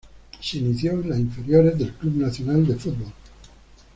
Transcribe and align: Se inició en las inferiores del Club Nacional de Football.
Se 0.39 0.57
inició 0.57 0.93
en 0.93 1.09
las 1.11 1.19
inferiores 1.19 1.77
del 1.77 1.93
Club 1.93 2.17
Nacional 2.17 2.65
de 2.65 2.73
Football. 2.75 3.13